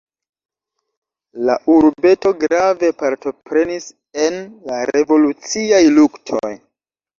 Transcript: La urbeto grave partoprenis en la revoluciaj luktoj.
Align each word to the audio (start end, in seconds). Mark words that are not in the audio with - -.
La 1.49 1.57
urbeto 1.73 2.31
grave 2.45 2.89
partoprenis 3.03 3.87
en 4.25 4.41
la 4.73 4.81
revoluciaj 4.95 5.85
luktoj. 6.01 6.55